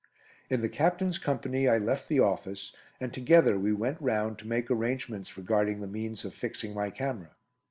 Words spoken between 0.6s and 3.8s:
the Captain's company I left the office, and together we